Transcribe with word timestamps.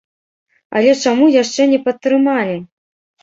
Але 0.79 0.95
чаму 1.03 1.27
яшчэ 1.41 1.67
не 1.73 1.79
падтрымалі? 1.85 2.57